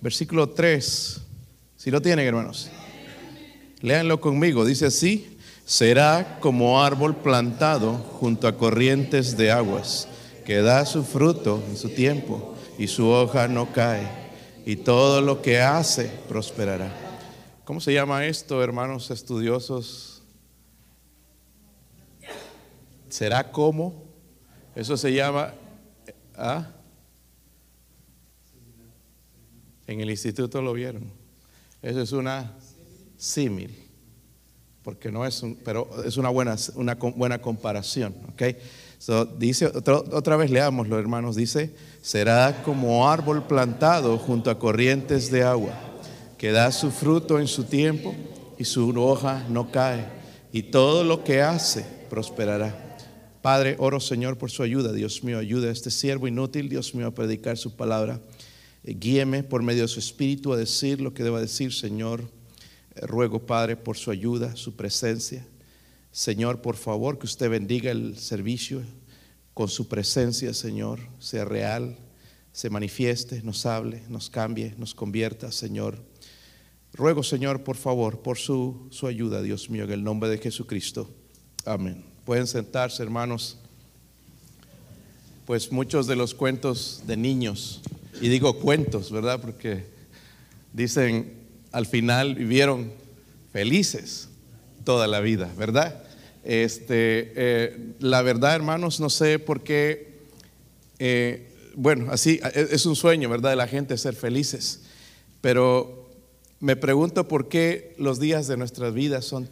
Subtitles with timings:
[0.00, 1.20] versículo 3.
[1.76, 2.70] Si lo tienen, hermanos.
[3.80, 4.64] Léanlo conmigo.
[4.64, 10.08] Dice así, será como árbol plantado junto a corrientes de aguas,
[10.44, 14.08] que da su fruto en su tiempo y su hoja no cae,
[14.64, 16.90] y todo lo que hace prosperará.
[17.64, 20.22] ¿Cómo se llama esto, hermanos estudiosos?
[23.08, 24.04] ¿Será como?
[24.74, 25.52] Eso se llama...
[26.36, 26.66] ¿ah?
[29.88, 31.02] En el instituto lo vieron.
[31.82, 32.56] Eso es una
[33.16, 33.88] símil
[34.88, 38.42] porque no es un, pero es una buena, una buena comparación, ¿ok?
[39.36, 45.42] dice, otra, otra vez leámoslo, hermanos, dice, será como árbol plantado junto a corrientes de
[45.42, 45.74] agua,
[46.38, 48.14] que da su fruto en su tiempo
[48.56, 50.06] y su hoja no cae,
[50.54, 52.96] y todo lo que hace prosperará.
[53.42, 57.08] Padre, oro Señor por su ayuda, Dios mío, ayuda a este siervo inútil, Dios mío,
[57.08, 58.22] a predicar su palabra.
[58.84, 62.30] Eh, guíeme por medio de su espíritu a decir lo que deba decir, Señor
[63.02, 65.46] Ruego, Padre, por su ayuda, su presencia.
[66.10, 68.82] Señor, por favor, que usted bendiga el servicio
[69.54, 71.96] con su presencia, Señor, sea real,
[72.52, 76.02] se manifieste, nos hable, nos cambie, nos convierta, Señor.
[76.92, 81.10] Ruego, Señor, por favor, por su, su ayuda, Dios mío, en el nombre de Jesucristo.
[81.64, 82.04] Amén.
[82.24, 83.58] Pueden sentarse, hermanos.
[85.48, 87.80] Pues muchos de los cuentos de niños,
[88.20, 89.40] y digo cuentos, ¿verdad?
[89.40, 89.86] Porque
[90.74, 91.38] dicen
[91.72, 92.92] al final vivieron
[93.50, 94.28] felices
[94.84, 96.04] toda la vida, ¿verdad?
[96.44, 100.18] Este, eh, la verdad, hermanos, no sé por qué,
[100.98, 103.48] eh, bueno, así e, es un sueño, ¿verdad?
[103.48, 104.82] De la gente ser felices,
[105.40, 106.10] pero
[106.60, 109.48] me pregunto por qué los días de nuestras vidas son,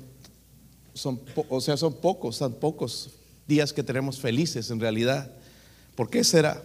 [0.92, 3.12] son o sea, son pocos, son pocos
[3.48, 5.32] días que tenemos felices en realidad.
[5.96, 6.62] ¿Por qué será?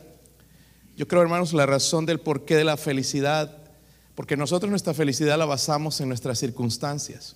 [0.96, 3.62] Yo creo, hermanos, la razón del porqué de la felicidad
[4.16, 7.36] porque nosotros nuestra felicidad la basamos en nuestras circunstancias.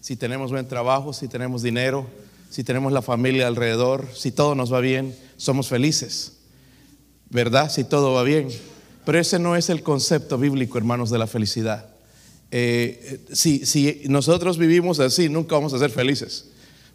[0.00, 2.06] Si tenemos buen trabajo, si tenemos dinero,
[2.50, 6.32] si tenemos la familia alrededor, si todo nos va bien, somos felices.
[7.30, 7.70] ¿Verdad?
[7.70, 8.48] Si todo va bien.
[9.04, 11.88] Pero ese no es el concepto bíblico, hermanos, de la felicidad.
[12.50, 16.46] Eh, si, si nosotros vivimos así, nunca vamos a ser felices.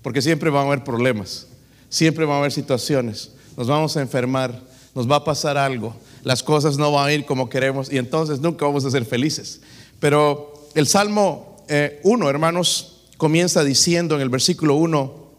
[0.02, 1.47] Porque siempre van a haber problemas,
[1.90, 4.59] siempre van a haber situaciones, nos vamos a enfermar,
[4.96, 5.94] nos va a pasar algo
[6.24, 9.62] las cosas no van a ir como queremos y entonces nunca vamos a ser felices.
[10.00, 11.58] Pero el Salmo
[12.03, 15.30] 1, eh, hermanos, comienza diciendo en el versículo 1,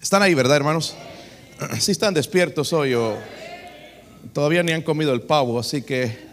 [0.00, 0.94] están ahí, ¿verdad, hermanos?
[1.80, 3.16] Si están despiertos hoy o
[4.32, 6.28] todavía ni han comido el pavo, así que,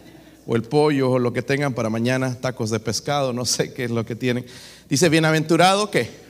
[0.45, 3.85] o el pollo o lo que tengan para mañana, tacos de pescado, no sé qué
[3.85, 4.45] es lo que tienen.
[4.87, 6.24] Dice, bienaventurado que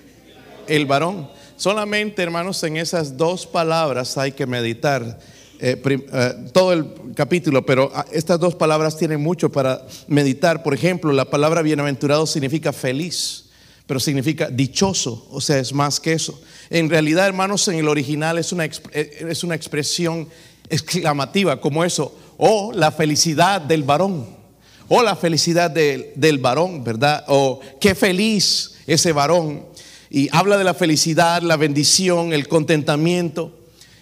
[0.68, 1.30] el varón.
[1.58, 5.20] Solamente, hermanos, en esas dos palabras hay que meditar
[5.60, 10.64] eh, eh, todo el capítulo, pero ah, estas dos palabras tienen mucho para meditar.
[10.64, 13.46] Por ejemplo, la palabra bienaventurado significa feliz,
[13.88, 16.42] pero significa dichoso, o sea, es más que eso.
[16.70, 20.28] En realidad, hermanos, en el original es una, eh, es una expresión
[20.70, 24.26] exclamativa como eso, o la felicidad del varón,
[24.90, 27.24] o la felicidad del varón, ¿verdad?
[27.28, 29.66] O qué feliz ese varón.
[30.16, 33.52] Y habla de la felicidad, la bendición, el contentamiento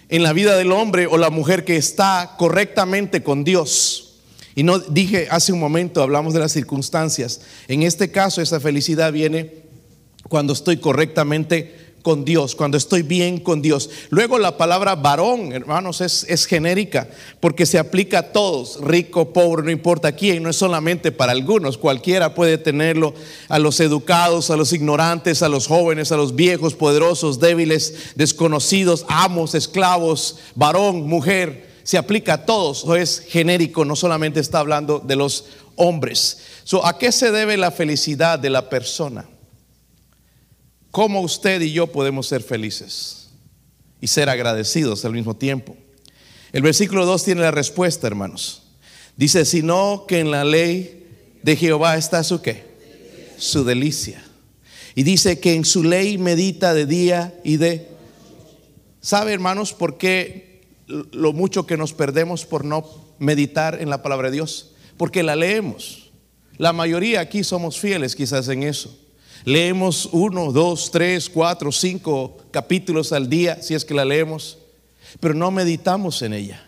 [0.08, 4.20] en la vida del hombre o la mujer que está correctamente con Dios.
[4.54, 7.40] Y no dije hace un momento, hablamos de las circunstancias.
[7.66, 9.64] En este caso, esa felicidad viene
[10.28, 13.88] cuando estoy correctamente con Dios, cuando estoy bien con Dios.
[14.10, 17.08] Luego la palabra varón, hermanos, es, es, genérica
[17.40, 21.78] porque se aplica a todos, rico, pobre, no importa quién, no es solamente para algunos,
[21.78, 23.14] cualquiera puede tenerlo,
[23.48, 29.06] a los educados, a los ignorantes, a los jóvenes, a los viejos, poderosos, débiles, desconocidos,
[29.08, 34.98] amos, esclavos, varón, mujer, se aplica a todos, o es genérico, no solamente está hablando
[34.98, 36.38] de los hombres.
[36.82, 39.26] ¿A qué se debe la felicidad de la persona?
[40.94, 43.30] ¿Cómo usted y yo podemos ser felices
[44.00, 45.76] y ser agradecidos al mismo tiempo?
[46.52, 48.62] El versículo 2 tiene la respuesta, hermanos.
[49.16, 51.04] Dice, sino que en la ley
[51.42, 52.62] de Jehová está su qué?
[53.38, 54.22] Su delicia.
[54.94, 57.88] Y dice que en su ley medita de día y de...
[59.00, 62.88] ¿Sabe, hermanos, por qué lo mucho que nos perdemos por no
[63.18, 64.76] meditar en la palabra de Dios?
[64.96, 66.12] Porque la leemos.
[66.56, 68.96] La mayoría aquí somos fieles quizás en eso.
[69.44, 74.58] Leemos uno, dos, tres, cuatro, cinco capítulos al día, si es que la leemos,
[75.20, 76.66] pero no meditamos en ella.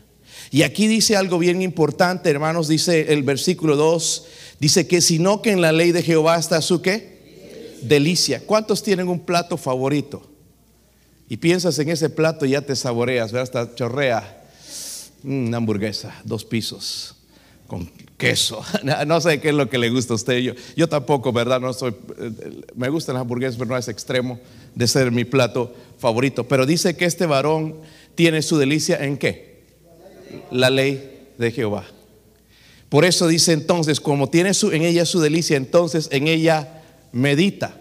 [0.51, 4.27] Y aquí dice algo bien importante, hermanos, dice el versículo 2,
[4.61, 7.77] dice que si no que en la ley de Jehová está su qué?
[7.83, 8.41] Delicia.
[8.45, 10.23] ¿Cuántos tienen un plato favorito?
[11.29, 13.65] Y piensas en ese plato y ya te saboreas, ¿verdad?
[13.65, 14.45] Hasta chorrea.
[15.23, 17.16] Mm, una hamburguesa, dos pisos.
[17.67, 18.63] Con queso.
[19.07, 20.39] No sé qué es lo que le gusta a usted.
[20.39, 21.61] Yo, yo tampoco, ¿verdad?
[21.61, 24.39] No soy, eh, me gustan las hamburguesas, pero no es extremo
[24.75, 26.47] de ser mi plato favorito.
[26.47, 27.77] Pero dice que este varón
[28.15, 29.65] tiene su delicia en qué?
[30.51, 31.85] La ley de Jehová.
[32.89, 36.83] Por eso dice entonces, como tiene su, en ella su delicia, entonces en ella
[37.13, 37.81] medita.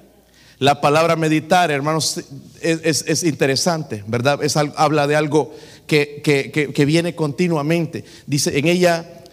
[0.58, 2.22] La palabra meditar, hermanos,
[2.62, 4.42] es, interesante, ¿verdad?
[4.42, 5.54] Es, habla de algo
[5.86, 8.06] que, que, viene continuamente.
[8.26, 9.25] Dice, en ella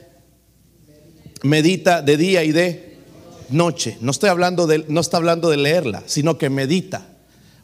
[1.43, 2.97] medita de día y de
[3.51, 3.97] noche.
[4.01, 7.07] No estoy hablando de, no está hablando de leerla, sino que medita,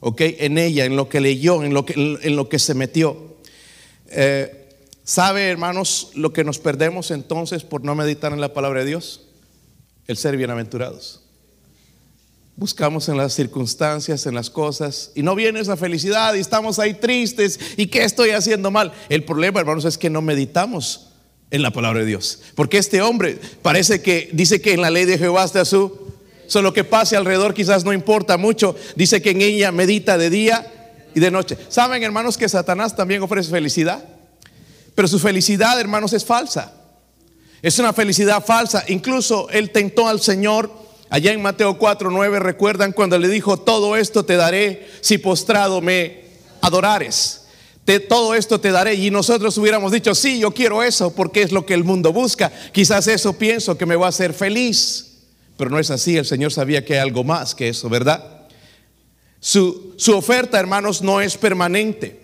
[0.01, 0.21] ¿ok?
[0.21, 3.37] En ella, en lo que leyó, en lo que, en lo que se metió.
[4.09, 4.55] Eh,
[5.05, 9.23] ¿Sabe, hermanos, lo que nos perdemos entonces por no meditar en la palabra de Dios?
[10.07, 11.23] El ser bienaventurados
[12.59, 16.95] buscamos en las circunstancias, en las cosas, y no viene esa felicidad y estamos ahí
[16.95, 18.93] tristes y qué estoy haciendo mal.
[19.09, 21.08] El problema, hermanos, es que no meditamos
[21.51, 22.41] en la palabra de Dios.
[22.55, 26.13] Porque este hombre parece que dice que en la ley de Jehová está su,
[26.47, 28.77] solo que pase alrededor quizás no importa mucho.
[28.97, 30.73] Dice que en ella medita de día
[31.15, 31.57] y de noche.
[31.69, 34.05] ¿Saben, hermanos, que Satanás también ofrece felicidad?
[34.95, 36.75] Pero su felicidad, hermanos, es falsa.
[37.63, 38.85] Es una felicidad falsa.
[38.89, 43.97] Incluso él tentó al Señor Allá en Mateo 4, 9, recuerdan cuando le dijo, todo
[43.97, 46.25] esto te daré si postrado me
[46.61, 47.38] adorares.
[48.09, 48.95] Todo esto te daré.
[48.95, 52.53] Y nosotros hubiéramos dicho, sí, yo quiero eso porque es lo que el mundo busca.
[52.73, 55.25] Quizás eso pienso que me va a hacer feliz.
[55.57, 58.47] Pero no es así, el Señor sabía que hay algo más que eso, ¿verdad?
[59.41, 62.21] Su, su oferta, hermanos, no es permanente.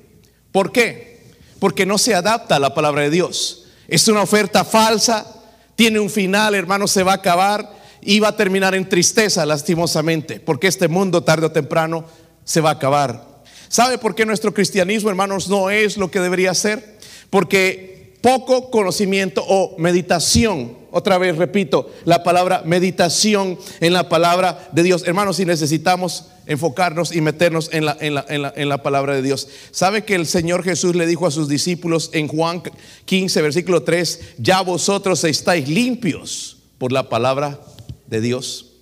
[0.53, 1.33] ¿Por qué?
[1.59, 3.67] Porque no se adapta a la palabra de Dios.
[3.89, 5.27] Es una oferta falsa,
[5.75, 10.67] tiene un final, hermanos, se va a acabar iba a terminar en tristeza, lastimosamente, porque
[10.67, 12.05] este mundo tarde o temprano
[12.45, 13.34] se va a acabar.
[13.69, 16.99] ¿Sabe por qué nuestro cristianismo, hermanos, no es lo que debería ser?
[17.31, 24.83] Porque poco conocimiento o meditación, otra vez repito, la palabra meditación en la palabra de
[24.83, 25.07] Dios.
[25.07, 29.15] Hermanos, si necesitamos enfocarnos y meternos en la, en la, en la, en la palabra
[29.15, 29.49] de Dios.
[29.71, 32.63] ¿Sabe que el Señor Jesús le dijo a sus discípulos en Juan
[33.05, 37.61] 15, versículo 3, ya vosotros estáis limpios por la palabra
[38.07, 38.73] de Dios.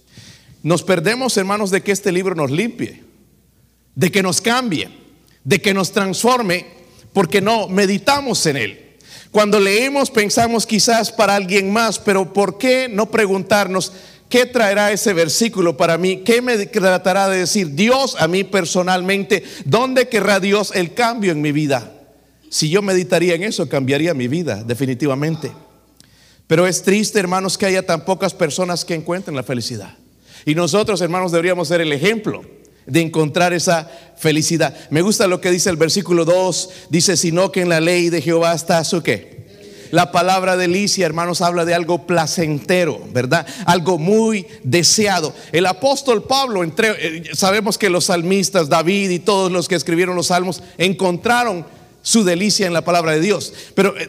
[0.62, 3.02] Nos perdemos, hermanos, de que este libro nos limpie,
[3.94, 4.88] de que nos cambie,
[5.44, 6.66] de que nos transforme,
[7.12, 8.78] porque no meditamos en él.
[9.30, 13.92] Cuando leemos pensamos quizás para alguien más, pero ¿por qué no preguntarnos
[14.28, 16.18] qué traerá ese versículo para mí?
[16.18, 19.42] ¿Qué me tratará de decir Dios a mí personalmente?
[19.64, 21.92] ¿Dónde querrá Dios el cambio en mi vida?
[22.50, 25.50] Si yo meditaría en eso, cambiaría mi vida, definitivamente.
[26.46, 29.96] Pero es triste, hermanos, que haya tan pocas personas que encuentren la felicidad.
[30.44, 32.42] Y nosotros, hermanos, deberíamos ser el ejemplo
[32.86, 34.74] de encontrar esa felicidad.
[34.90, 38.22] Me gusta lo que dice el versículo 2, dice, sino que en la ley de
[38.22, 39.42] Jehová está su qué.
[39.92, 43.46] La palabra delicia, hermanos, habla de algo placentero, ¿verdad?
[43.66, 45.34] Algo muy deseado.
[45.52, 50.16] El apóstol Pablo, entre, eh, sabemos que los salmistas, David y todos los que escribieron
[50.16, 51.66] los salmos, encontraron
[52.00, 53.52] su delicia en la palabra de Dios.
[53.74, 54.08] Pero eh,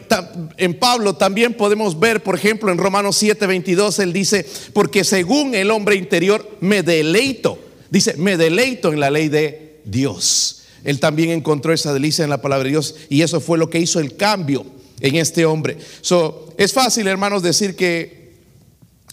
[0.56, 5.54] en Pablo también podemos ver, por ejemplo, en Romanos 7, 22, él dice, porque según
[5.54, 7.58] el hombre interior me deleito,
[7.94, 10.64] dice, me deleito en la ley de Dios.
[10.82, 13.78] Él también encontró esa delicia en la palabra de Dios y eso fue lo que
[13.78, 14.66] hizo el cambio
[15.00, 15.78] en este hombre.
[16.00, 18.34] So, es fácil, hermanos, decir que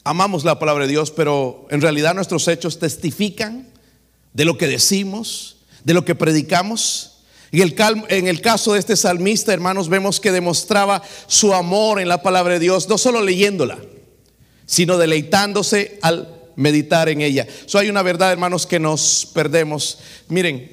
[0.03, 3.67] amamos la palabra de Dios, pero en realidad nuestros hechos testifican
[4.33, 7.19] de lo que decimos, de lo que predicamos.
[7.51, 12.23] Y en el caso de este salmista, hermanos, vemos que demostraba su amor en la
[12.23, 13.77] palabra de Dios, no solo leyéndola,
[14.65, 17.47] sino deleitándose al meditar en ella.
[17.65, 19.99] So, hay una verdad, hermanos, que nos perdemos.
[20.27, 20.71] Miren,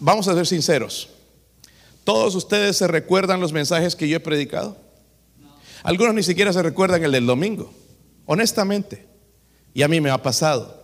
[0.00, 1.08] vamos a ser sinceros.
[2.04, 4.76] ¿Todos ustedes se recuerdan los mensajes que yo he predicado?
[5.82, 7.72] Algunos ni siquiera se recuerdan el del domingo,
[8.26, 9.06] honestamente.
[9.74, 10.82] Y a mí me ha pasado.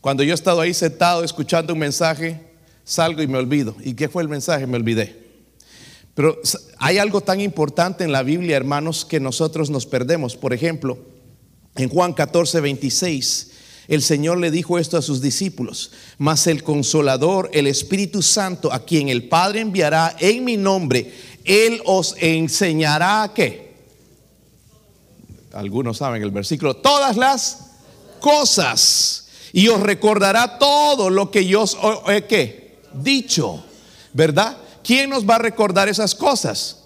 [0.00, 2.40] Cuando yo he estado ahí sentado escuchando un mensaje,
[2.84, 3.74] salgo y me olvido.
[3.80, 4.66] ¿Y qué fue el mensaje?
[4.66, 5.24] Me olvidé.
[6.14, 6.38] Pero
[6.78, 10.36] hay algo tan importante en la Biblia, hermanos, que nosotros nos perdemos.
[10.36, 10.98] Por ejemplo,
[11.76, 13.50] en Juan 14, 26,
[13.88, 18.84] el Señor le dijo esto a sus discípulos, mas el consolador, el Espíritu Santo, a
[18.84, 21.12] quien el Padre enviará en mi nombre,
[21.44, 23.74] Él os enseñará qué.
[25.52, 27.58] Algunos saben el versículo, todas las
[28.20, 31.76] cosas, y os recordará todo lo que yo os
[32.08, 33.64] he dicho,
[34.12, 34.56] ¿verdad?
[34.82, 36.78] ¿Quién nos va a recordar esas cosas?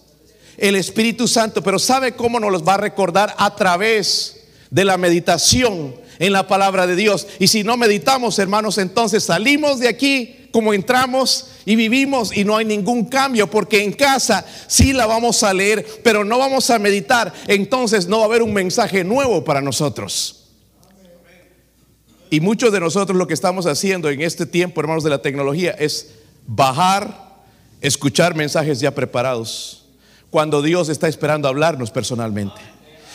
[0.57, 3.35] El Espíritu Santo, pero ¿sabe cómo nos los va a recordar?
[3.39, 4.38] A través
[4.71, 7.27] de la meditación en la palabra de Dios.
[7.39, 12.57] Y si no meditamos, hermanos, entonces salimos de aquí como entramos Y vivimos y no
[12.57, 16.79] hay ningún cambio porque en casa sí la vamos a leer, pero no vamos a
[16.79, 17.33] meditar.
[17.47, 20.47] Entonces no va a haber un mensaje nuevo para nosotros.
[22.31, 25.73] Y muchos de nosotros lo que estamos haciendo en este tiempo, hermanos, de la tecnología
[25.73, 26.15] es
[26.47, 27.37] bajar,
[27.81, 29.85] escuchar mensajes ya preparados,
[30.31, 32.61] cuando Dios está esperando hablarnos personalmente.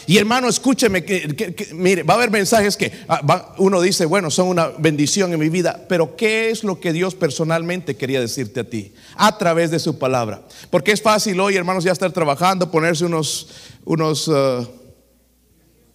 [0.06, 4.48] Y hermano, escúcheme, que, mire, va a haber mensajes que ah, uno dice, bueno, son
[4.48, 8.70] una bendición en mi vida, pero ¿qué es lo que Dios personalmente quería decirte a
[8.70, 8.94] ti?
[9.16, 10.42] A través de su palabra.
[10.70, 13.48] Porque es fácil hoy, hermanos, ya estar trabajando, ponerse unos,
[13.86, 14.68] unos ah,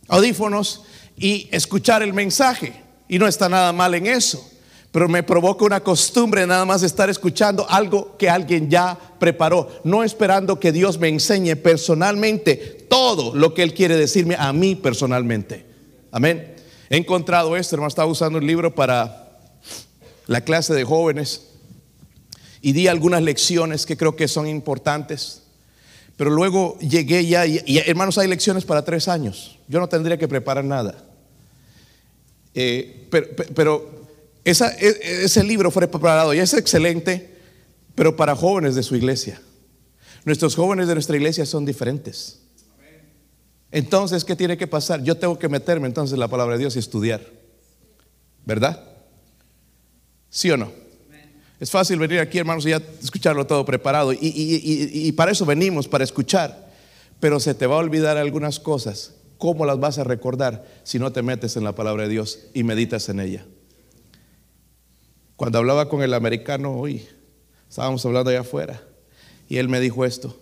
[0.09, 0.85] audífonos
[1.17, 2.83] y escuchar el mensaje.
[3.09, 4.49] Y no está nada mal en eso
[4.91, 10.03] pero me provoca una costumbre nada más estar escuchando algo que alguien ya preparó, no
[10.03, 15.67] esperando que Dios me enseñe personalmente todo lo que Él quiere decirme a mí personalmente.
[16.11, 16.57] Amén.
[16.91, 19.41] He encontrado esto, hermano, estaba usando un libro para
[20.27, 21.49] la clase de jóvenes
[22.61, 25.43] y di algunas lecciones que creo que son importantes.
[26.17, 29.59] Pero luego llegué ya, y, hermanos, hay lecciones para tres años.
[29.69, 31.05] Yo no tendría que preparar nada.
[32.55, 33.09] Eh,
[33.55, 34.09] pero
[34.45, 37.37] e, ese libro fue preparado y es excelente,
[37.95, 39.41] pero para jóvenes de su iglesia.
[40.25, 42.41] Nuestros jóvenes de nuestra iglesia son diferentes.
[43.71, 45.03] Entonces, ¿qué tiene que pasar?
[45.03, 47.21] Yo tengo que meterme entonces en la palabra de Dios y estudiar.
[48.47, 48.83] ¿Verdad?
[50.31, 50.73] ¿Sí o no?
[51.61, 54.13] Es fácil venir aquí, hermanos, y ya escucharlo todo preparado.
[54.13, 56.69] Y, y, para eso venimos, para escuchar.
[57.21, 59.15] Pero se te va a olvidar algunas cosas.
[59.39, 62.63] ¿Cómo las vas a recordar si no te metes en la palabra de Dios y
[62.63, 63.45] meditas en ella?
[65.37, 67.07] Cuando hablaba con el americano hoy,
[67.69, 68.83] estábamos hablando allá afuera,
[69.49, 70.37] y él me dijo esto,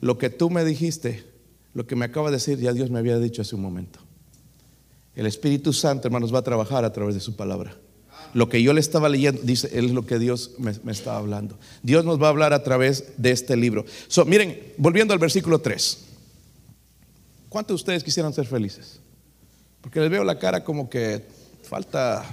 [0.00, 1.24] lo que tú me dijiste,
[1.74, 3.98] lo que me acaba de decir, ya Dios me había dicho hace un momento.
[5.14, 7.76] El Espíritu Santo, hermanos, va a trabajar a través de su palabra.
[8.34, 11.58] Lo que yo le estaba leyendo, dice, es lo que Dios me, me estaba hablando.
[11.82, 13.84] Dios nos va a hablar a través de este libro.
[14.26, 15.98] miren, volviendo al versículo 3.
[17.48, 19.00] ¿Cuántos de ustedes quisieran ser felices?
[19.82, 21.26] Porque les veo la cara como que
[21.62, 22.24] falta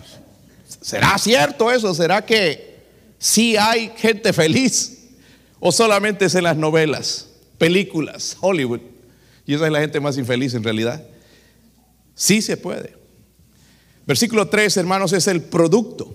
[0.82, 1.94] ¿Será cierto eso?
[1.94, 2.78] ¿Será que
[3.18, 5.08] sí hay gente feliz?
[5.60, 7.28] ¿O solamente es en las novelas,
[7.58, 8.82] películas, Hollywood?
[9.50, 11.04] Y esa es la gente más infeliz en realidad.
[12.14, 12.94] Sí se puede.
[14.06, 16.14] Versículo 3, hermanos, es el producto.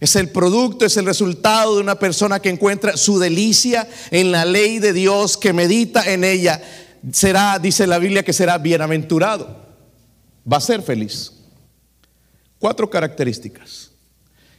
[0.00, 4.46] Es el producto, es el resultado de una persona que encuentra su delicia en la
[4.46, 6.62] ley de Dios, que medita en ella.
[7.12, 9.62] Será, dice la Biblia, que será bienaventurado.
[10.50, 11.34] Va a ser feliz.
[12.58, 13.90] Cuatro características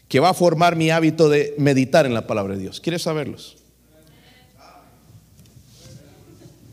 [0.07, 2.79] que va a formar mi hábito de meditar en la palabra de Dios.
[2.79, 3.60] ¿Quieres saberlos?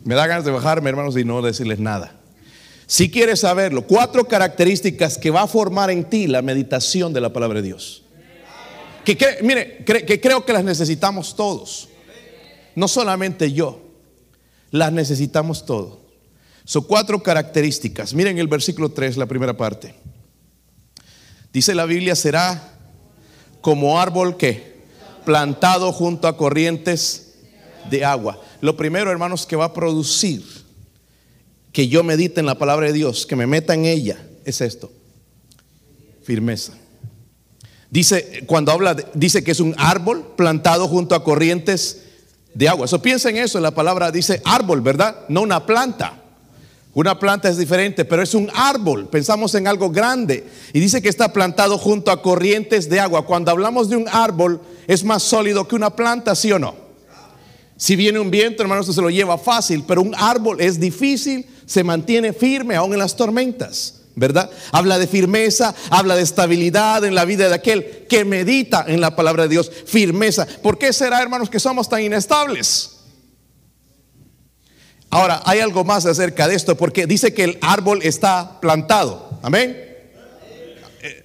[0.09, 2.15] Me da ganas de bajarme, hermanos, y no decirles nada.
[2.87, 7.31] Si quieres saberlo, cuatro características que va a formar en ti la meditación de la
[7.31, 8.05] palabra de Dios.
[9.05, 11.91] Que, mire, que creo que las necesitamos todos.
[12.75, 13.83] No solamente yo,
[14.71, 15.99] las necesitamos todos.
[16.65, 18.15] Son cuatro características.
[18.15, 19.95] Miren el versículo 3, la primera parte.
[21.53, 22.79] Dice la Biblia, será
[23.61, 24.79] como árbol que
[25.27, 27.35] plantado junto a corrientes
[27.91, 28.41] de agua.
[28.61, 30.43] Lo primero, hermanos, que va a producir
[31.73, 34.91] que yo medite en la palabra de Dios, que me meta en ella, es esto.
[36.23, 36.73] Firmeza.
[37.91, 42.03] Dice, cuando habla, dice que es un árbol plantado junto a corrientes
[42.53, 42.87] de agua.
[42.87, 45.25] Eso piensa en eso, la palabra dice árbol, ¿verdad?
[45.29, 46.23] No una planta.
[46.95, 49.09] Una planta es diferente, pero es un árbol.
[49.09, 50.49] Pensamos en algo grande.
[50.73, 53.25] Y dice que está plantado junto a corrientes de agua.
[53.25, 56.88] Cuando hablamos de un árbol, es más sólido que una planta, ¿sí o no?
[57.79, 61.85] Si viene un viento, hermano, se lo lleva fácil, pero un árbol es difícil, se
[61.85, 64.51] mantiene firme aún en las tormentas, ¿verdad?
[64.73, 69.15] Habla de firmeza, habla de estabilidad en la vida de aquel que medita en la
[69.15, 70.45] palabra de Dios, firmeza.
[70.61, 72.97] ¿Por qué será, hermanos, que somos tan inestables?
[75.09, 79.39] Ahora, hay algo más acerca de esto, porque dice que el árbol está plantado.
[79.41, 79.85] Amén.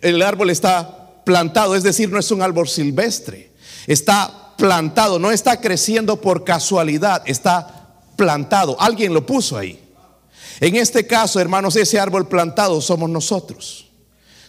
[0.03, 3.51] El árbol está plantado, es decir, no es un árbol silvestre.
[3.88, 4.43] Está plantado,
[5.20, 8.79] no está creciendo por casualidad, está plantado.
[8.79, 9.79] Alguien lo puso ahí.
[10.60, 13.88] En este caso, hermanos, ese árbol plantado somos nosotros.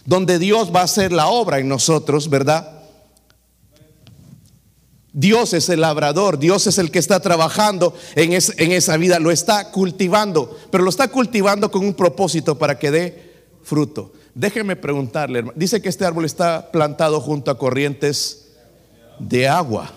[0.05, 2.75] Donde Dios va a hacer la obra en nosotros, ¿verdad?
[5.11, 9.71] Dios es el labrador, Dios es el que está trabajando en, esa vida, lo está
[9.71, 14.11] cultivando, pero lo está cultivando con un propósito para que dé fruto.
[14.33, 18.47] Déjeme preguntarle, dice que este árbol está plantado junto a corrientes
[19.17, 19.89] de agua,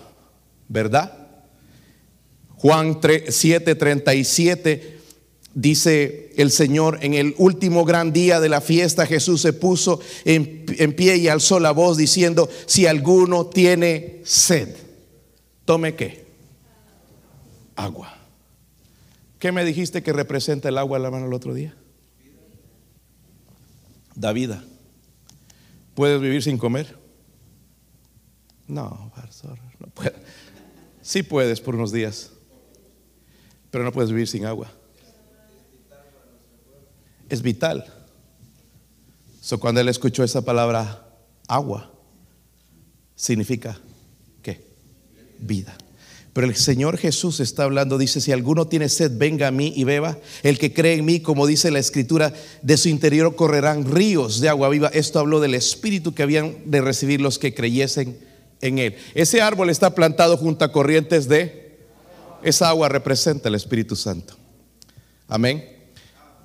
[0.69, 1.27] ¿verdad?
[2.55, 4.99] Juan 7:37
[5.53, 10.65] Dice el Señor, en el último gran día de la fiesta Jesús se puso en,
[10.95, 14.75] pie y alzó la voz diciendo, si alguno tiene sed,
[15.65, 16.27] tome qué?
[17.75, 18.15] Agua.
[19.39, 21.75] ¿Qué me dijiste que representa el agua en la mano el otro día?
[24.13, 24.63] Da vida.
[25.95, 26.95] ¿Puedes vivir sin comer?
[28.67, 29.11] No,
[29.79, 30.13] no puedo.
[31.09, 32.29] Sí puedes por unos días,
[33.71, 34.71] pero no puedes vivir sin agua
[37.29, 37.85] es vital.
[39.41, 41.07] So, cuando él escuchó esa palabra
[41.47, 41.91] agua,
[43.15, 43.79] significa
[44.41, 44.61] ¿qué?
[45.39, 45.77] Vida.
[46.33, 49.83] Pero el Señor Jesús está hablando, dice, si alguno tiene sed, venga a mí y
[49.83, 50.17] beba.
[50.43, 54.49] El que cree en mí, como dice la escritura, de su interior correrán ríos de
[54.49, 54.89] agua viva.
[54.93, 58.28] Esto habló del Espíritu que habían de recibir los que creyesen
[58.61, 58.97] en él.
[59.13, 61.77] Ese árbol está plantado junto a corrientes de...
[62.41, 64.35] Esa agua representa el Espíritu Santo.
[65.27, 65.77] Amén.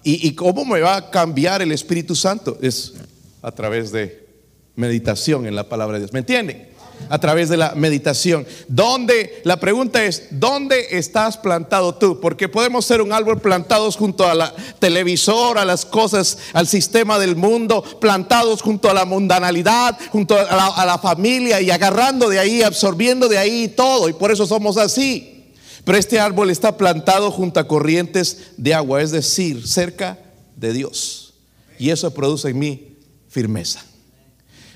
[0.06, 2.58] ¿Y, cómo me va a cambiar el Espíritu Santo?
[2.60, 2.92] Es
[3.40, 4.28] a través de
[4.76, 6.12] meditación en la palabra de Dios.
[6.12, 6.68] ¿Me entienden?
[7.08, 8.46] A través de la meditación.
[8.66, 9.42] ¿Dónde?
[9.44, 12.18] La pregunta es, ¿dónde estás plantado tú?
[12.20, 17.18] Porque podemos ser un árbol plantados junto a la televisor, a las cosas, al sistema
[17.18, 22.28] del mundo, plantados junto a la mundanalidad, junto a la, a la familia y agarrando
[22.28, 24.08] de ahí, absorbiendo de ahí todo.
[24.08, 25.52] Y por eso somos así.
[25.84, 30.18] Pero este árbol está plantado junto a corrientes de agua, es decir, cerca
[30.56, 31.34] de Dios.
[31.78, 32.96] Y eso produce en mí
[33.28, 33.84] firmeza.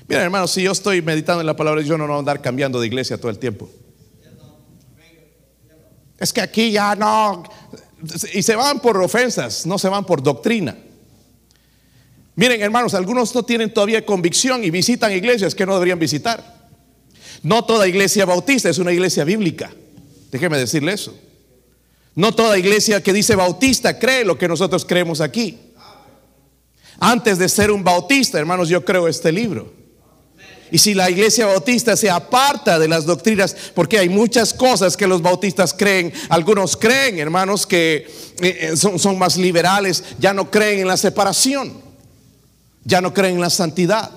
[0.09, 2.81] Miren, hermanos, si yo estoy meditando en la palabra, yo no voy a andar cambiando
[2.81, 3.69] de iglesia todo el tiempo.
[6.17, 7.43] Es que aquí ya no.
[8.33, 10.75] Y se van por ofensas, no se van por doctrina.
[12.33, 16.69] Miren, hermanos, algunos no tienen todavía convicción y visitan iglesias que no deberían visitar.
[17.43, 19.69] No toda iglesia bautista es una iglesia bíblica.
[20.31, 21.15] Déjeme decirle eso.
[22.15, 25.59] No toda iglesia que dice bautista cree lo que nosotros creemos aquí.
[26.99, 29.77] Antes de ser un bautista, hermanos, yo creo este libro.
[30.71, 35.07] Y si la iglesia bautista se aparta de las doctrinas, porque hay muchas cosas que
[35.07, 38.07] los bautistas creen, algunos creen, hermanos, que
[38.41, 41.73] eh, eh, son, son más liberales, ya no creen en la separación,
[42.83, 44.11] ya no creen en la santidad.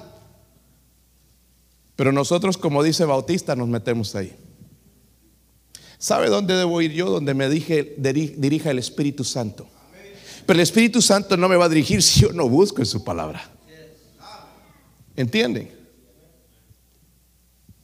[1.96, 4.34] Pero nosotros, como dice Bautista, nos metemos ahí.
[5.98, 7.10] ¿Sabe dónde debo ir yo?
[7.10, 9.68] Donde me dije, dirija el Espíritu Santo.
[10.44, 13.04] Pero el Espíritu Santo no me va a dirigir si yo no busco en su
[13.04, 13.48] palabra.
[15.14, 15.81] ¿Entienden?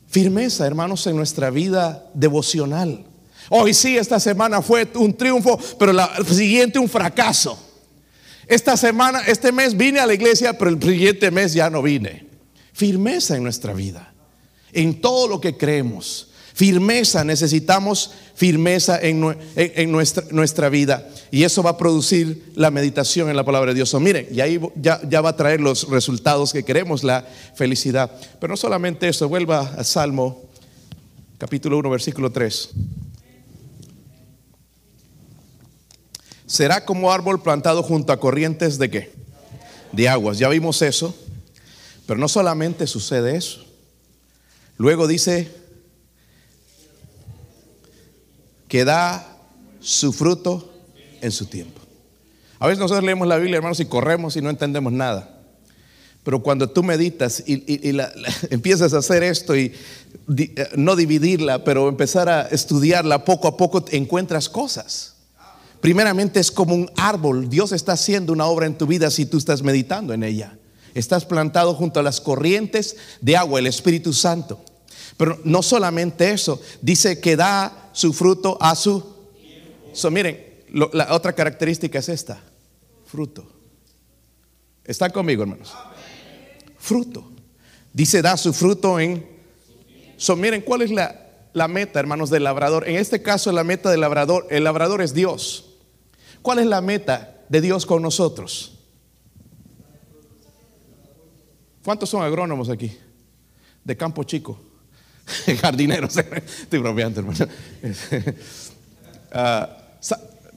[0.09, 3.05] Firmeza, hermanos, en nuestra vida devocional.
[3.51, 7.59] Hoy sí, esta semana fue un triunfo, pero la siguiente un fracaso.
[8.47, 12.27] Esta semana, este mes vine a la iglesia, pero el siguiente mes ya no vine.
[12.73, 14.15] Firmeza en nuestra vida,
[14.73, 16.28] en todo lo que creemos.
[16.59, 21.09] Firmeza, necesitamos firmeza en, nuestra, vida.
[21.31, 23.95] Y eso va a producir la meditación en la palabra de Dios.
[23.95, 28.11] O miren, y ahí ya, ya, va a traer los resultados que queremos, la felicidad.
[28.41, 30.49] Pero no solamente eso, vuelva a Salmo
[31.39, 32.71] capítulo 1, versículo 3.
[36.45, 39.13] Será como árbol plantado junto a corrientes de qué?
[39.93, 40.39] De aguas.
[40.39, 41.15] Ya vimos eso.
[42.05, 43.65] Pero no solamente sucede eso.
[44.77, 45.68] Luego dice
[48.69, 49.27] que da
[49.81, 50.73] su fruto
[51.21, 51.81] en su tiempo.
[52.59, 55.39] A veces nosotros leemos la Biblia, hermanos, y corremos y no entendemos nada.
[56.25, 57.65] Pero cuando tú meditas y,
[58.51, 59.73] empiezas a hacer esto y
[60.37, 65.15] eh, no dividirla, pero empezar a estudiarla poco a poco, encuentras cosas.
[65.81, 67.49] Primeramente es como un árbol.
[67.49, 70.59] Dios está haciendo una obra en tu vida si tú estás meditando en ella.
[70.95, 74.61] Estás plantado junto a las corrientes de agua, el Espíritu Santo.
[75.19, 79.05] Pero no solamente eso, dice que da su fruto a su...
[79.93, 82.41] So, miren, la otra característica es esta,
[83.05, 83.47] fruto.
[84.85, 85.75] ¿Están conmigo, hermanos?
[86.79, 87.31] Fruto.
[87.93, 89.27] Dice, da su fruto en...
[90.17, 92.89] So, miren, ¿cuál es la, la meta, hermanos, del labrador?
[92.89, 95.75] En este caso, la meta del labrador, el labrador es Dios.
[96.43, 98.79] ¿Cuál es la meta de Dios con nosotros?
[101.85, 102.97] ¿Cuántos son agrónomos aquí?
[103.83, 104.68] De campo chico.
[105.61, 106.17] jardineros.
[106.17, 107.47] Estoy bromeando, hermano.
[109.31, 109.77] Ah,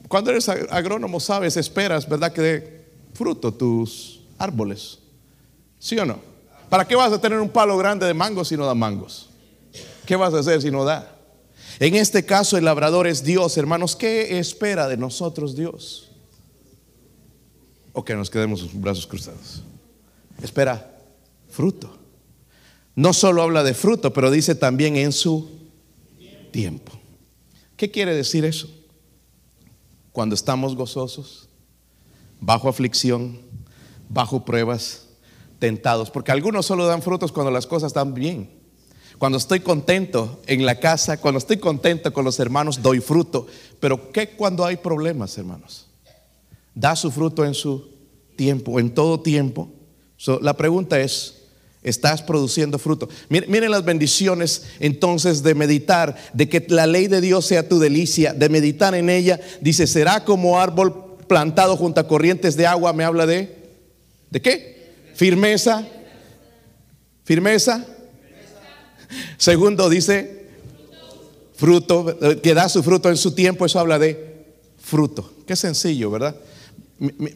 [0.08, 2.32] cuando eres agrónomo, sabes, esperas, ¿verdad?
[2.32, 4.98] Que dé fruto tus árboles.
[5.78, 6.18] ¿Sí o no?
[6.68, 9.30] ¿Para qué vas a tener un palo grande de mangos si no da mangos?
[10.06, 11.16] ¿Qué vas a hacer si no da?
[11.78, 13.96] En este caso, el labrador es Dios, hermanos.
[13.96, 16.10] ¿Qué espera de nosotros Dios?
[17.92, 19.62] O que nos quedemos brazos cruzados.
[20.42, 20.98] Espera
[21.50, 22.01] fruto.
[22.94, 25.50] No solo habla de fruto, pero dice también en su
[26.50, 26.92] tiempo.
[27.76, 28.68] ¿Qué quiere decir eso?
[30.12, 31.48] Cuando estamos gozosos,
[32.40, 33.40] bajo aflicción,
[34.08, 35.08] bajo pruebas,
[35.58, 36.10] tentados.
[36.10, 38.50] Porque algunos solo dan frutos cuando las cosas están bien.
[39.18, 43.46] Cuando estoy contento en la casa, cuando estoy contento con los hermanos, doy fruto.
[43.78, 45.86] Pero ¿qué cuando hay problemas, hermanos?
[46.74, 47.88] Da su fruto en su
[48.36, 49.70] tiempo, en todo tiempo.
[50.40, 51.41] la pregunta es,
[51.82, 53.08] estás produciendo fruto.
[53.28, 58.32] Miren, las bendiciones entonces de meditar, de que la ley de Dios sea tu delicia,
[58.32, 59.40] de meditar en ella.
[59.60, 62.92] Dice, será como árbol plantado junto a corrientes de agua.
[62.92, 63.70] Me habla de,
[64.30, 64.92] ¿de qué?
[65.14, 65.86] Firmeza.
[67.24, 67.84] Firmeza.
[69.36, 70.46] Segundo dice,
[71.56, 73.66] fruto, que da su fruto en su tiempo.
[73.66, 74.46] Eso habla de
[74.78, 75.32] fruto.
[75.46, 76.36] Qué sencillo, ¿verdad?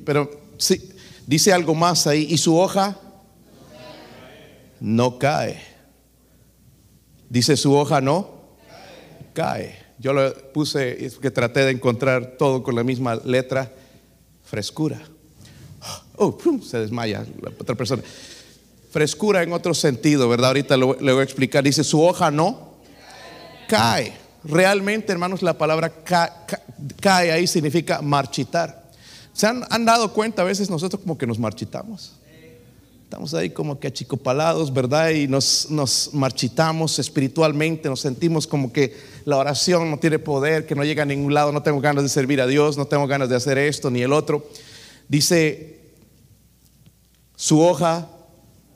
[0.04, 0.90] Pero sí,
[1.26, 2.28] dice algo más ahí.
[2.30, 2.98] Y su hoja
[4.80, 5.60] no cae.
[7.28, 8.30] Dice su hoja no
[9.32, 9.76] cae.
[9.98, 13.72] Yo lo puse, es que traté de encontrar todo con la misma letra,
[14.44, 15.00] frescura.
[16.16, 18.02] Oh, se desmaya la otra persona.
[18.90, 20.48] Frescura en otro sentido, ¿verdad?
[20.48, 21.64] Ahorita le voy a explicar.
[21.64, 22.76] Dice su hoja no
[23.68, 24.12] cae.
[24.44, 25.92] Realmente, hermanos, la palabra
[27.00, 28.90] cae ahí significa marchitar.
[29.32, 32.12] ¿Se han, han dado cuenta a veces nosotros como que nos marchitamos?
[33.07, 35.11] Estamos ahí como que achicopalados, ¿verdad?
[35.11, 40.75] Y nos, nos marchitamos espiritualmente, nos sentimos como que la oración no tiene poder, que
[40.75, 43.29] no llega a ningún lado, no tengo ganas de servir a Dios, no tengo ganas
[43.29, 44.49] de hacer esto ni el otro.
[45.09, 45.92] Dice,
[47.37, 48.11] su hoja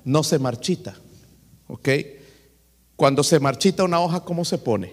[0.04, 0.94] no se marchita,
[1.66, 1.88] ¿ok?
[2.94, 4.92] Cuando se marchita una hoja, ¿cómo se pone?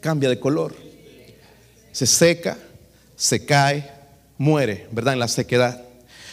[0.00, 0.76] Cambia de color.
[1.90, 2.58] Se seca,
[3.16, 3.90] se cae,
[4.36, 5.14] muere, ¿verdad?
[5.14, 5.85] En la sequedad.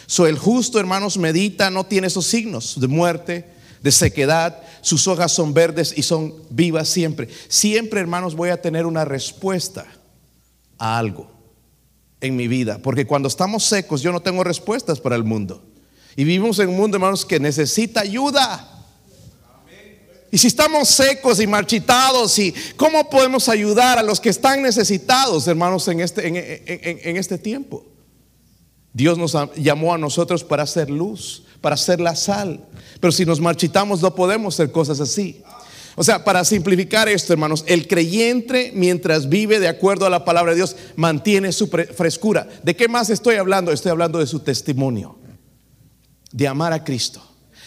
[0.06, 3.46] So, el justo, hermanos, medita, no tiene esos signos de muerte,
[3.82, 4.62] de sequedad.
[4.82, 7.28] Sus hojas son verdes y son vivas siempre.
[7.48, 9.86] Siempre, hermanos, voy a tener una respuesta
[10.78, 11.30] a algo
[12.20, 12.78] en mi vida.
[12.82, 15.64] Porque cuando estamos secos, yo no tengo respuestas para el mundo.
[16.16, 18.70] Y vivimos en un mundo, hermanos, que necesita ayuda.
[20.30, 25.46] Y si estamos secos y marchitados, y ¿cómo podemos ayudar a los que están necesitados,
[25.46, 27.86] hermanos, en este, en este tiempo?
[28.94, 32.64] Dios nos llamó a nosotros para hacer luz, para hacer la sal.
[33.00, 35.42] Pero si nos marchitamos no podemos hacer cosas así.
[35.96, 40.52] O sea, para simplificar esto, hermanos, el creyente mientras vive de acuerdo a la palabra
[40.52, 42.48] de Dios mantiene su frescura.
[42.62, 43.72] ¿De qué más estoy hablando?
[43.72, 45.18] Estoy hablando de su testimonio,
[46.30, 47.20] de amar a Cristo,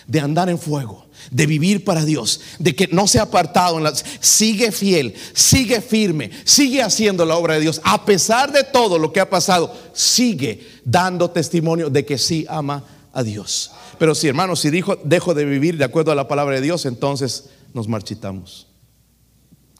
[0.07, 3.93] de andar en fuego, de vivir para Dios, de que no se ha apartado, en
[4.21, 9.11] sigue fiel, sigue firme, sigue haciendo la obra de Dios, a pesar de todo lo
[9.11, 13.71] que ha pasado, sigue dando testimonio de que sí ama a Dios.
[13.99, 16.85] Pero si hermanos, si dijo, dejo de vivir de acuerdo a la palabra de Dios,
[16.85, 18.67] entonces nos marchitamos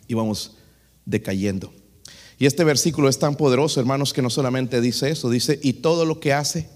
[0.08, 0.58] y vamos
[1.06, 1.74] decayendo.
[2.40, 6.06] Y este versículo es tan poderoso, hermanos, que no solamente dice eso, dice, y todo
[6.06, 6.70] lo que hace,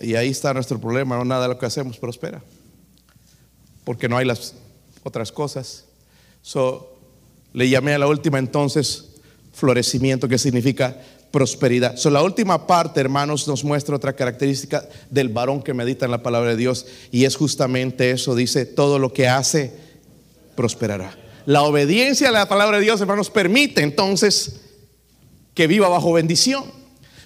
[0.00, 2.42] y ahí está nuestro problema, no nada de lo que hacemos prospera
[3.88, 4.52] porque no hay las
[5.02, 5.86] otras cosas.
[6.42, 7.00] So,
[7.54, 9.14] le llamé a la última entonces
[9.54, 10.94] florecimiento, que significa
[11.30, 11.96] prosperidad.
[11.96, 16.22] So, la última parte, hermanos, nos muestra otra característica del varón que medita en la
[16.22, 19.72] palabra de Dios y es justamente eso, dice, todo lo que hace
[20.54, 21.18] prosperará.
[21.46, 24.60] La obediencia a la palabra de Dios, hermanos, permite entonces
[25.54, 26.64] que viva bajo bendición.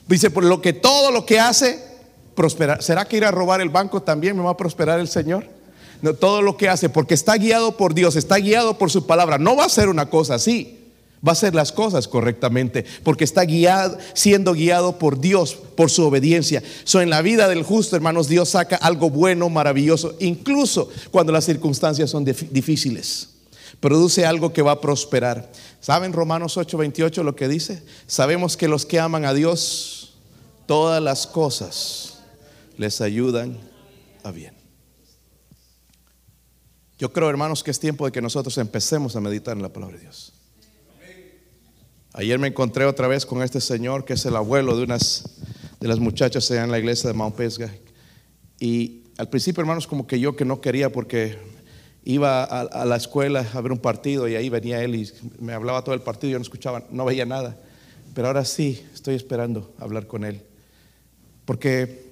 [0.06, 1.91] Dice, por lo que todo lo que hace
[2.34, 2.82] prosperará.
[2.82, 5.44] ¿Será que ir a robar el banco también me va a prosperar el Señor?
[6.18, 9.38] todo lo que hace, porque está guiado por Dios, está guiado por su palabra.
[9.38, 10.80] No va a ser una cosa así.
[11.24, 16.04] Va a hacer las cosas correctamente porque está guiado, siendo guiado por Dios, por su
[16.04, 16.64] obediencia.
[16.94, 22.10] En la vida del justo, hermanos, Dios saca algo bueno, maravilloso, incluso cuando las circunstancias
[22.10, 23.28] son difíciles.
[23.78, 25.48] Produce algo que va a prosperar.
[25.80, 27.84] ¿Saben Romanos 8:28 lo que dice?
[28.08, 30.14] Sabemos que los que aman a Dios,
[30.66, 32.11] todas las cosas
[32.76, 33.58] les ayudan
[34.22, 34.54] a bien.
[36.98, 39.96] Yo creo, hermanos, que es tiempo de que nosotros empecemos a meditar en la palabra
[39.96, 40.32] de Dios.
[42.14, 45.24] Ayer me encontré otra vez con este señor que es el abuelo de unas
[45.80, 47.74] de las muchachas allá en la iglesia de Mount Pesga.
[48.60, 51.38] Y al principio, hermanos, como que yo que no quería porque
[52.04, 55.82] iba a, la escuela a ver un partido y ahí venía él y me hablaba
[55.82, 57.58] todo el partido, yo no escuchaba, no veía nada.
[58.14, 60.42] Pero ahora sí, estoy esperando hablar con él.
[61.44, 62.11] Porque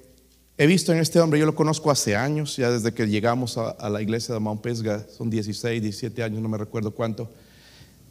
[0.61, 3.89] He visto en este hombre, yo lo conozco hace años, ya desde que llegamos a,
[3.89, 7.31] la iglesia de Mount Pesga, son 16, 17 años, no me recuerdo cuánto,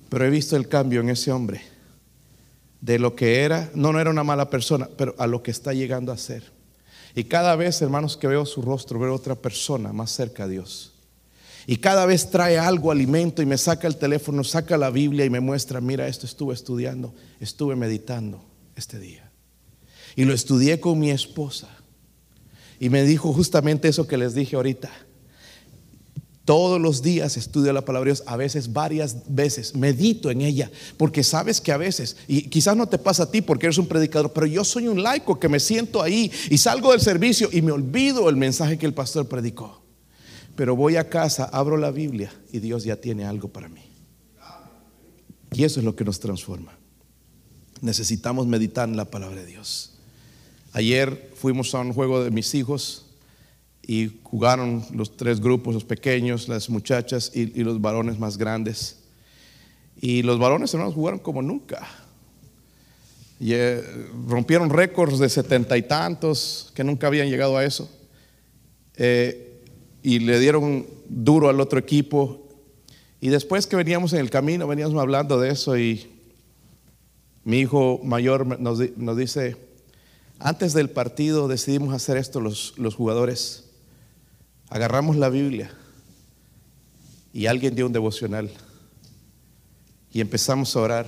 [0.08, 1.62] pero he visto el cambio en ese hombre,
[2.80, 5.72] de lo que era, no, no era una mala persona, pero a lo que está
[5.74, 6.42] llegando a ser.
[7.14, 10.94] Y cada vez, hermanos, que veo su rostro, veo otra persona más cerca a Dios.
[11.68, 15.30] Y cada vez trae algo, alimento, y me saca el teléfono, saca la Biblia y
[15.30, 19.30] me muestra, mira, esto estuve estudiando, estuve meditando este día.
[20.16, 21.76] Y lo estudié con mi esposa.
[22.80, 24.90] Y me dijo justamente eso que les dije ahorita.
[26.46, 30.70] Todos los días estudio la palabra de Dios, a veces varias veces, medito en ella,
[30.96, 33.86] porque sabes que a veces, y quizás no te pasa a ti porque eres un
[33.86, 37.60] predicador, pero yo soy un laico que me siento ahí y salgo del servicio y
[37.60, 39.82] me olvido el mensaje que el pastor predicó.
[40.56, 43.82] Pero voy a casa, abro la Biblia y Dios ya tiene algo para mí.
[45.52, 46.72] Y eso es lo que nos transforma.
[47.82, 49.99] Necesitamos meditar en la palabra de Dios.
[50.72, 53.06] Ayer fuimos a un juego de mis hijos
[53.82, 59.00] y jugaron los tres grupos, los pequeños, las muchachas y, los varones más grandes.
[60.00, 61.88] Y los varones hermanos jugaron como nunca.
[63.40, 63.82] Y, eh,
[64.28, 67.90] rompieron récords de setenta y tantos que nunca habían llegado a eso.
[68.96, 69.64] Eh,
[70.04, 72.46] y le dieron duro al otro equipo.
[73.20, 76.06] Y después que veníamos en el camino, veníamos hablando de eso y
[77.42, 79.56] mi hijo mayor nos, nos dice,
[80.40, 83.70] antes del partido decidimos hacer esto los, los jugadores.
[84.68, 85.70] Agarramos la Biblia
[87.32, 88.50] y alguien dio un devocional
[90.12, 91.06] y empezamos a orar.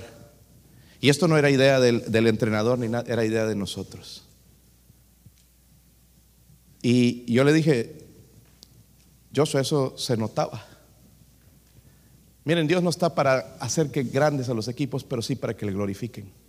[1.01, 4.23] Y esto no era idea del, del entrenador ni nada, era idea de nosotros.
[6.81, 8.05] Y yo le dije,
[9.31, 10.65] yo eso se notaba.
[12.45, 15.65] Miren, Dios no está para hacer que grandes a los equipos, pero sí para que
[15.65, 16.42] le glorifiquen.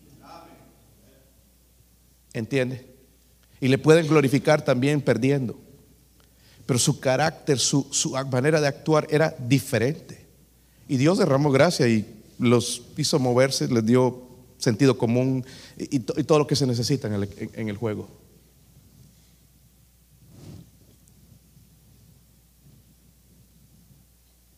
[2.35, 2.85] ¿Entiende?
[3.61, 5.59] Y le pueden glorificar también perdiendo.
[6.67, 7.87] Pero su carácter, su,
[8.31, 10.27] manera de actuar era diferente.
[10.89, 14.23] Y Dios derramó gracia y los hizo moverse, les dio
[14.59, 15.45] sentido común
[15.79, 18.09] y, todo lo que se necesita en el, en el juego.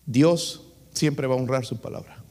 [0.06, 0.62] Dios
[0.94, 2.25] siempre va a honrar su palabra.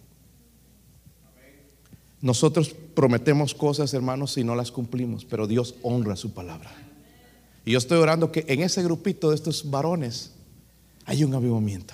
[2.22, 6.72] Nosotros prometemos cosas, hermanos, y no las cumplimos, pero Dios honra su palabra.
[7.66, 10.32] Y yo estoy orando que en ese grupito de estos varones
[11.06, 11.94] hay un avivamiento.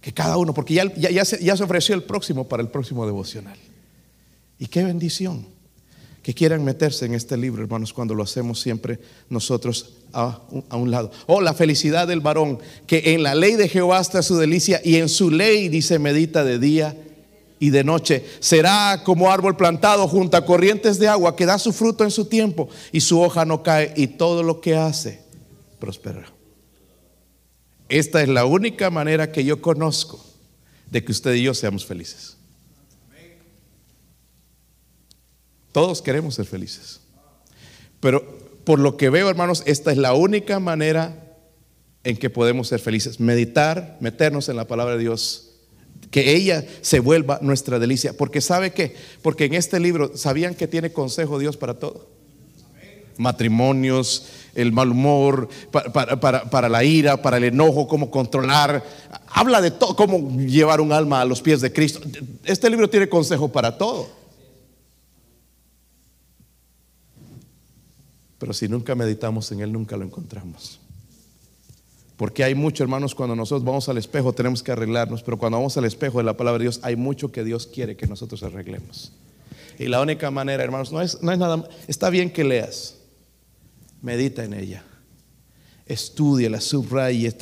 [0.00, 3.04] Que cada uno, porque ya, ya, se, ya se ofreció el próximo para el próximo
[3.06, 3.58] devocional.
[4.58, 5.46] Y qué bendición
[6.22, 8.98] que quieran meterse en este libro, hermanos, cuando lo hacemos siempre
[9.28, 11.10] nosotros a a un, lado.
[11.26, 14.96] Oh, la felicidad del varón, que en la ley de Jehová está su delicia y
[14.96, 16.96] en su ley dice medita de día
[17.60, 18.24] y de noche.
[18.40, 22.24] Será como árbol plantado junto a corrientes de agua que da su fruto en su
[22.24, 25.22] tiempo y su hoja no cae y todo lo que hace
[25.78, 26.32] prosperará.
[27.88, 30.24] Esta es la única manera que yo conozco
[30.90, 32.36] de que usted y yo seamos felices.
[35.70, 37.00] Todos queremos ser felices.
[38.00, 41.36] Pero por lo que veo, hermanos, esta es la única manera
[42.02, 43.20] en que podemos ser felices.
[43.20, 45.49] Meditar, meternos en la palabra de Dios
[46.10, 48.12] que ella se vuelva nuestra delicia.
[48.16, 52.08] Porque sabe que, porque en este libro sabían que tiene consejo Dios para todo.
[53.16, 58.84] Matrimonios, el mal humor, para, la ira, para el enojo, cómo controlar.
[59.28, 62.00] Habla de todo, cómo llevar un alma a los pies de Cristo.
[62.44, 64.08] Este libro tiene consejo para todo.
[68.38, 70.80] Pero si nunca meditamos en él, nunca lo encontramos.
[72.20, 75.78] Porque hay mucho, hermanos, cuando nosotros vamos al espejo tenemos que arreglarnos, pero cuando vamos
[75.78, 79.14] al espejo de la palabra de Dios hay mucho que Dios quiere que nosotros arreglemos.
[79.78, 82.98] Y la única manera, hermanos, no es, no es nada, está bien que leas,
[84.02, 84.84] medita en ella
[86.48, 87.32] la subraye,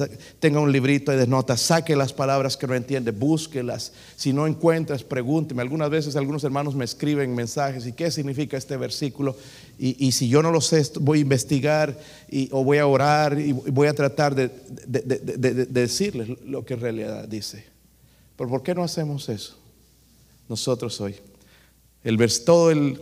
[0.40, 3.92] tenga un librito de notas, saque las palabras que no entiende, búsquelas.
[4.16, 5.60] Si no encuentras, pregúnteme.
[5.60, 9.36] Algunas veces algunos hermanos me escriben mensajes y qué significa este versículo.
[9.78, 11.96] Y, si yo no lo sé, voy a investigar
[12.28, 14.50] y, o voy a orar y voy a tratar de,
[15.68, 17.64] decirles lo que en realidad dice.
[18.36, 19.58] Pero ¿por qué no hacemos eso?
[20.48, 21.16] Nosotros hoy.
[22.02, 23.00] El vers, todo el,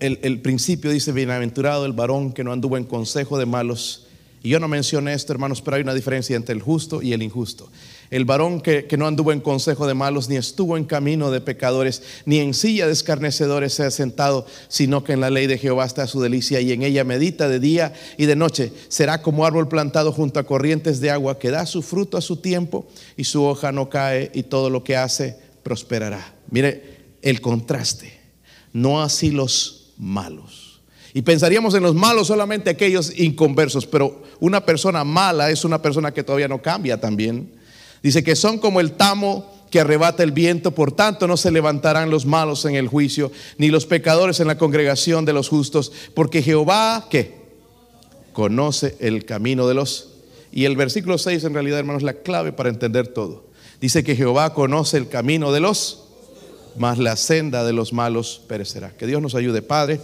[0.00, 4.05] el, el principio dice, bienaventurado el varón que no anduvo en consejo de malos
[4.42, 7.22] y yo no mencioné esto, hermanos, pero hay una diferencia entre el justo y el
[7.22, 7.68] injusto.
[8.10, 12.02] El varón que, no anduvo en consejo de malos, ni estuvo en camino de pecadores,
[12.24, 15.84] ni en silla de escarnecedores se ha sentado, sino que en la ley de Jehová
[15.84, 18.72] está su delicia y en ella medita de día y de noche.
[18.88, 22.36] Será como árbol plantado junto a corrientes de agua que da su fruto a su
[22.36, 26.34] tiempo y su hoja no cae y todo lo que hace prosperará.
[26.50, 28.12] Mire el contraste.
[28.72, 30.65] No así los malos.
[31.16, 36.12] Y pensaríamos en los malos solamente aquellos inconversos, pero una persona mala es una persona
[36.12, 37.50] que todavía no cambia también.
[38.02, 42.10] Dice que son como el tamo que arrebata el viento, por tanto no se levantarán
[42.10, 46.42] los malos en el juicio, ni los pecadores en la congregación de los justos, porque
[46.42, 47.34] Jehová, ¿qué?
[48.34, 50.10] Conoce el camino de los...
[50.52, 53.46] Y el versículo 6 en realidad, hermanos, es la clave para entender todo.
[53.80, 56.08] Dice que Jehová conoce el camino de los,
[56.76, 58.90] mas la senda de los malos perecerá.
[58.90, 59.98] Que Dios nos ayude, Padre.